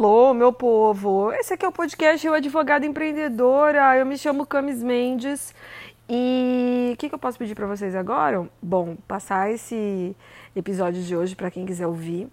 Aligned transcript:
Alô, 0.00 0.32
meu 0.32 0.50
povo! 0.50 1.30
Esse 1.30 1.52
aqui 1.52 1.62
é 1.62 1.68
o 1.68 1.72
podcast 1.72 2.26
Eu 2.26 2.32
Advogada 2.32 2.86
Empreendedora. 2.86 3.98
Eu 3.98 4.06
me 4.06 4.16
chamo 4.16 4.46
Camis 4.46 4.82
Mendes 4.82 5.54
e 6.08 6.92
o 6.94 6.96
que, 6.96 7.10
que 7.10 7.14
eu 7.14 7.18
posso 7.18 7.36
pedir 7.36 7.54
para 7.54 7.66
vocês 7.66 7.94
agora? 7.94 8.48
Bom, 8.62 8.96
passar 9.06 9.50
esse 9.50 10.16
episódio 10.56 11.02
de 11.02 11.14
hoje 11.14 11.36
para 11.36 11.50
quem 11.50 11.66
quiser 11.66 11.86
ouvir. 11.86 12.30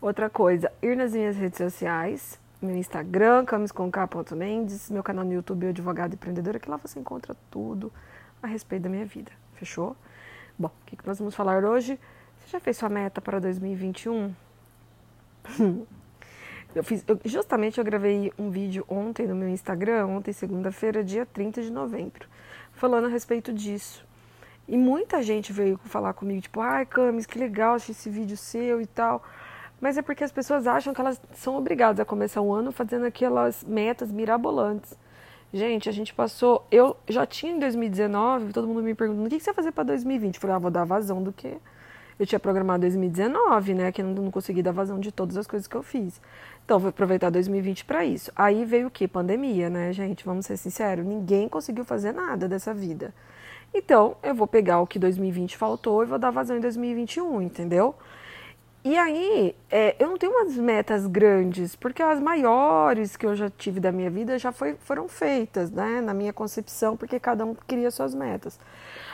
Outra 0.00 0.30
coisa, 0.30 0.70
ir 0.80 0.96
nas 0.96 1.12
minhas 1.12 1.36
redes 1.36 1.58
sociais, 1.58 2.38
meu 2.62 2.76
Instagram, 2.76 3.44
camisconk.mendes, 3.44 4.88
meu 4.88 5.02
canal 5.02 5.24
no 5.24 5.32
YouTube 5.32 5.64
Eu 5.64 5.70
Advogada 5.70 6.14
Empreendedora, 6.14 6.60
que 6.60 6.70
lá 6.70 6.76
você 6.76 7.00
encontra 7.00 7.34
tudo 7.50 7.92
a 8.40 8.46
respeito 8.46 8.82
da 8.82 8.88
minha 8.88 9.04
vida. 9.04 9.32
Fechou? 9.54 9.96
Bom, 10.56 10.68
o 10.68 10.86
que, 10.86 10.94
que 10.94 11.04
nós 11.04 11.18
vamos 11.18 11.34
falar 11.34 11.64
hoje? 11.64 11.98
Você 12.38 12.52
já 12.52 12.60
fez 12.60 12.76
sua 12.76 12.88
meta 12.88 13.20
para 13.20 13.40
2021? 13.40 14.32
Eu 16.74 16.84
fiz, 16.84 17.04
eu, 17.08 17.18
justamente 17.24 17.78
eu 17.78 17.84
gravei 17.84 18.32
um 18.38 18.48
vídeo 18.48 18.84
ontem 18.88 19.26
no 19.26 19.34
meu 19.34 19.48
Instagram, 19.48 20.06
ontem, 20.06 20.32
segunda-feira, 20.32 21.02
dia 21.02 21.26
30 21.26 21.62
de 21.62 21.70
novembro, 21.70 22.28
falando 22.72 23.06
a 23.06 23.08
respeito 23.08 23.52
disso. 23.52 24.06
E 24.68 24.76
muita 24.76 25.20
gente 25.20 25.52
veio 25.52 25.80
falar 25.86 26.12
comigo, 26.12 26.40
tipo, 26.40 26.60
ai, 26.60 26.86
Camis, 26.86 27.26
que 27.26 27.38
legal, 27.38 27.74
achei 27.74 27.92
esse 27.92 28.08
vídeo 28.08 28.36
seu 28.36 28.80
e 28.80 28.86
tal. 28.86 29.20
Mas 29.80 29.98
é 29.98 30.02
porque 30.02 30.22
as 30.22 30.30
pessoas 30.30 30.66
acham 30.66 30.94
que 30.94 31.00
elas 31.00 31.20
são 31.32 31.56
obrigadas 31.56 31.98
a 31.98 32.04
começar 32.04 32.40
o 32.40 32.52
ano 32.52 32.70
fazendo 32.70 33.04
aquelas 33.04 33.64
metas 33.64 34.12
mirabolantes. 34.12 34.96
Gente, 35.52 35.88
a 35.88 35.92
gente 35.92 36.14
passou. 36.14 36.64
Eu 36.70 36.96
já 37.08 37.26
tinha 37.26 37.52
em 37.52 37.58
2019, 37.58 38.52
todo 38.52 38.68
mundo 38.68 38.82
me 38.82 38.94
perguntando 38.94 39.26
o 39.26 39.28
que 39.28 39.40
você 39.40 39.46
vai 39.46 39.54
fazer 39.54 39.72
para 39.72 39.84
2020. 39.84 40.36
Eu 40.36 40.40
falei, 40.40 40.54
ah, 40.54 40.58
vou 40.60 40.70
dar 40.70 40.84
vazão 40.84 41.20
do 41.20 41.32
que 41.32 41.56
eu 42.20 42.26
tinha 42.26 42.38
programado 42.38 42.82
2019, 42.82 43.72
né? 43.72 43.90
Que 43.90 44.02
eu 44.02 44.06
não 44.06 44.30
consegui 44.30 44.62
dar 44.62 44.72
vazão 44.72 45.00
de 45.00 45.10
todas 45.10 45.38
as 45.38 45.46
coisas 45.46 45.66
que 45.66 45.74
eu 45.74 45.82
fiz. 45.82 46.20
Então, 46.62 46.78
vou 46.78 46.90
aproveitar 46.90 47.30
2020 47.30 47.86
para 47.86 48.04
isso. 48.04 48.30
Aí 48.36 48.62
veio 48.66 48.88
o 48.88 48.90
que? 48.90 49.08
Pandemia, 49.08 49.70
né, 49.70 49.90
gente? 49.90 50.22
Vamos 50.22 50.44
ser 50.44 50.58
sinceros, 50.58 51.06
ninguém 51.06 51.48
conseguiu 51.48 51.82
fazer 51.82 52.12
nada 52.12 52.46
dessa 52.46 52.74
vida. 52.74 53.14
Então, 53.72 54.16
eu 54.22 54.34
vou 54.34 54.46
pegar 54.46 54.80
o 54.80 54.86
que 54.86 54.98
2020 54.98 55.56
faltou 55.56 56.02
e 56.02 56.06
vou 56.06 56.18
dar 56.18 56.30
vazão 56.30 56.58
em 56.58 56.60
2021, 56.60 57.40
entendeu? 57.40 57.94
E 58.84 58.98
aí, 58.98 59.56
é, 59.70 59.96
eu 59.98 60.10
não 60.10 60.18
tenho 60.18 60.32
umas 60.32 60.54
metas 60.56 61.06
grandes, 61.06 61.74
porque 61.74 62.02
as 62.02 62.20
maiores 62.20 63.16
que 63.16 63.24
eu 63.24 63.34
já 63.34 63.48
tive 63.48 63.80
da 63.80 63.90
minha 63.90 64.10
vida 64.10 64.38
já 64.38 64.52
foi, 64.52 64.74
foram 64.74 65.08
feitas, 65.08 65.70
né? 65.70 66.02
Na 66.02 66.12
minha 66.12 66.34
concepção, 66.34 66.98
porque 66.98 67.18
cada 67.18 67.46
um 67.46 67.54
queria 67.66 67.90
suas 67.90 68.14
metas. 68.14 68.60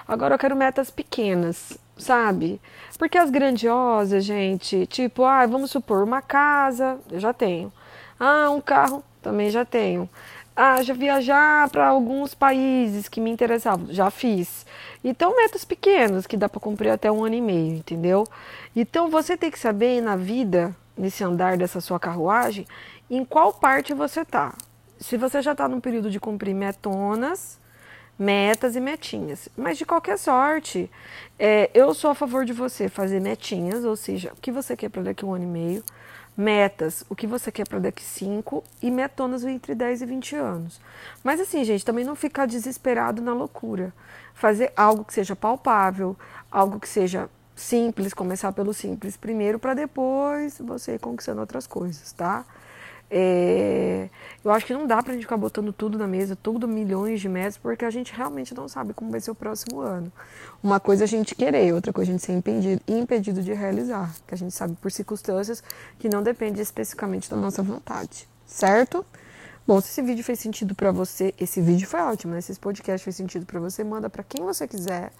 Agora 0.08 0.34
eu 0.34 0.38
quero 0.38 0.56
metas 0.56 0.90
pequenas, 0.90 1.78
sabe? 1.96 2.60
Porque 2.98 3.18
as 3.18 3.30
grandiosas, 3.30 4.24
gente, 4.24 4.86
tipo, 4.86 5.24
ah, 5.24 5.46
vamos 5.46 5.70
supor, 5.70 6.02
uma 6.02 6.22
casa, 6.22 6.98
eu 7.10 7.20
já 7.20 7.32
tenho. 7.32 7.72
Ah, 8.18 8.50
um 8.50 8.60
carro, 8.60 9.02
também 9.22 9.50
já 9.50 9.64
tenho. 9.64 10.08
Ah, 10.54 10.82
já 10.82 10.94
viajar 10.94 11.68
para 11.68 11.88
alguns 11.88 12.34
países 12.34 13.08
que 13.08 13.20
me 13.20 13.30
interessavam, 13.30 13.86
já 13.90 14.10
fiz. 14.10 14.64
Então, 15.04 15.36
metas 15.36 15.64
pequenas 15.64 16.26
que 16.26 16.36
dá 16.36 16.48
para 16.48 16.60
cumprir 16.60 16.90
até 16.90 17.12
um 17.12 17.24
ano 17.24 17.34
e 17.34 17.40
meio, 17.42 17.76
entendeu? 17.76 18.26
Então, 18.74 19.10
você 19.10 19.36
tem 19.36 19.50
que 19.50 19.58
saber 19.58 20.00
na 20.00 20.16
vida, 20.16 20.74
nesse 20.96 21.22
andar 21.22 21.58
dessa 21.58 21.80
sua 21.80 22.00
carruagem, 22.00 22.66
em 23.10 23.24
qual 23.24 23.52
parte 23.52 23.92
você 23.92 24.24
tá. 24.24 24.54
Se 24.98 25.18
você 25.18 25.42
já 25.42 25.52
está 25.52 25.68
no 25.68 25.80
período 25.80 26.10
de 26.10 26.18
cumprir 26.18 26.54
metonas, 26.54 27.58
metas 28.18 28.76
e 28.76 28.80
metinhas. 28.80 29.48
Mas 29.56 29.78
de 29.78 29.84
qualquer 29.84 30.18
sorte, 30.18 30.90
é, 31.38 31.70
eu 31.74 31.92
sou 31.94 32.10
a 32.10 32.14
favor 32.14 32.44
de 32.44 32.52
você 32.52 32.88
fazer 32.88 33.20
metinhas, 33.20 33.84
ou 33.84 33.96
seja, 33.96 34.32
o 34.32 34.40
que 34.40 34.50
você 34.50 34.76
quer 34.76 34.88
para 34.88 35.02
daqui 35.02 35.24
um 35.24 35.34
ano 35.34 35.44
e 35.44 35.46
meio, 35.46 35.84
metas, 36.36 37.04
o 37.08 37.16
que 37.16 37.26
você 37.26 37.50
quer 37.50 37.66
para 37.66 37.78
daqui 37.78 38.02
cinco 38.02 38.62
e 38.82 38.90
metonas 38.90 39.44
entre 39.44 39.74
10 39.74 40.02
e 40.02 40.06
20 40.06 40.36
anos. 40.36 40.80
Mas 41.24 41.40
assim, 41.40 41.64
gente, 41.64 41.84
também 41.84 42.04
não 42.04 42.14
ficar 42.14 42.46
desesperado 42.46 43.22
na 43.22 43.32
loucura. 43.32 43.92
Fazer 44.34 44.72
algo 44.76 45.04
que 45.04 45.14
seja 45.14 45.34
palpável, 45.34 46.14
algo 46.50 46.78
que 46.78 46.88
seja 46.88 47.30
simples, 47.54 48.12
começar 48.12 48.52
pelo 48.52 48.74
simples 48.74 49.16
primeiro 49.16 49.58
para 49.58 49.72
depois 49.72 50.58
você 50.60 50.96
ir 50.96 50.98
conquistando 50.98 51.40
outras 51.40 51.66
coisas, 51.66 52.12
tá? 52.12 52.44
É, 53.08 54.08
eu 54.44 54.50
acho 54.50 54.66
que 54.66 54.72
não 54.72 54.86
dá 54.86 55.00
pra 55.02 55.12
gente 55.12 55.22
ficar 55.22 55.36
botando 55.36 55.72
tudo 55.72 55.96
na 55.96 56.06
mesa, 56.06 56.36
tudo 56.36 56.66
milhões 56.66 57.20
de 57.20 57.28
metas, 57.28 57.56
porque 57.56 57.84
a 57.84 57.90
gente 57.90 58.12
realmente 58.12 58.54
não 58.54 58.68
sabe 58.68 58.92
como 58.92 59.10
vai 59.10 59.20
ser 59.20 59.30
o 59.30 59.34
próximo 59.34 59.80
ano. 59.80 60.12
Uma 60.62 60.80
coisa 60.80 61.04
é 61.04 61.06
a 61.06 61.08
gente 61.08 61.34
querer, 61.34 61.72
outra 61.72 61.92
coisa 61.92 62.10
é 62.10 62.14
a 62.14 62.16
gente 62.16 62.24
ser 62.24 62.32
impedido, 62.32 62.82
impedido 62.88 63.42
de 63.42 63.52
realizar, 63.52 64.14
que 64.26 64.34
a 64.34 64.38
gente 64.38 64.52
sabe 64.52 64.76
por 64.80 64.90
circunstâncias 64.90 65.62
que 65.98 66.08
não 66.08 66.22
depende 66.22 66.60
especificamente 66.60 67.30
da 67.30 67.36
nossa 67.36 67.62
vontade, 67.62 68.28
certo? 68.44 69.06
Bom, 69.66 69.80
se 69.80 69.88
esse 69.90 70.02
vídeo 70.02 70.22
fez 70.22 70.38
sentido 70.38 70.74
para 70.74 70.92
você, 70.92 71.34
esse 71.40 71.60
vídeo 71.60 71.88
foi 71.88 72.00
ótimo, 72.00 72.34
né? 72.34 72.40
Se 72.40 72.52
esse 72.52 72.60
podcast 72.60 73.02
fez 73.02 73.16
sentido 73.16 73.46
para 73.46 73.58
você, 73.58 73.82
manda 73.82 74.08
para 74.08 74.22
quem 74.22 74.44
você 74.44 74.66
quiser. 74.66 75.10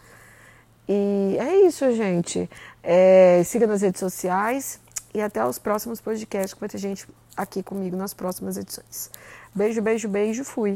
E 0.89 1.37
é 1.39 1.67
isso, 1.67 1.91
gente. 1.93 2.49
É, 2.81 3.43
siga 3.45 3.67
nas 3.67 3.83
redes 3.83 3.99
sociais 3.99 4.79
e 5.16 5.21
até 5.22 5.43
os 5.43 5.59
próximos 5.59 5.99
podcasts 5.99 6.53
que 6.53 6.60
vai 6.60 6.69
ter 6.69 6.77
gente 6.77 7.09
aqui 7.34 7.62
comigo 7.62 7.97
nas 7.97 8.12
próximas 8.12 8.59
edições. 8.59 9.10
Beijo, 9.54 9.81
beijo, 9.81 10.09
beijo, 10.10 10.44
fui! 10.44 10.75